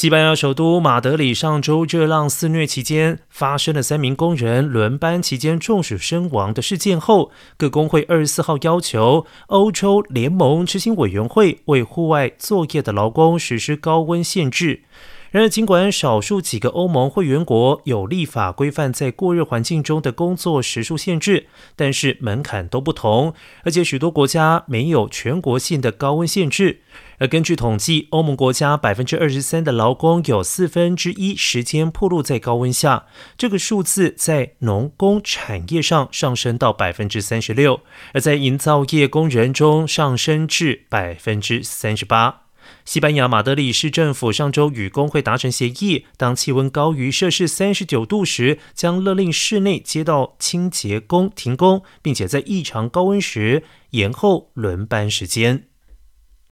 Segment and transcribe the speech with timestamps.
[0.00, 14.84] 西班牙首都马德里上周热浪肆虐期间，发生了三名工人轮班期间中暑身亡的事件后，各工会二十四号要求欧洲联盟执行委员会为户外作业的劳工实施高温限制。
[15.30, 26.80] 然而，尽管少数几个欧盟会员国有立法规范在过热环境中的工作时数限制，但是门槛都不同，而且许多国家没有全国性的高温限制。
[27.18, 33.06] 而根据统计，欧盟国家百分之二十三的劳工有四分之一时间暴露在高温下，
[33.38, 37.82] 这个数字在农工产业上上升到百分之三十六，
[38.14, 42.49] 而在营造业工人中上升至百分之三十八。
[42.84, 55.69] 西班牙马德里市政府上周与工会达成协议，当气温高于摄氏三十九度时，将勒令室内街道清洁工停工，并且在异常高温时延后轮班时间。